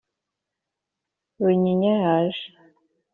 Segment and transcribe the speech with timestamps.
[1.41, 2.45] runyinya yaje,